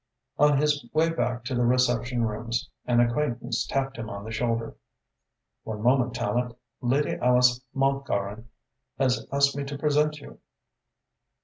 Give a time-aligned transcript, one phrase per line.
[0.39, 4.73] On his way back to the reception rooms, an acquaintance tapped him on the shoulder.
[5.63, 6.55] "One moment, Tallente.
[6.81, 8.45] Lady Alice Mountgarron
[8.97, 10.39] has asked me to present you."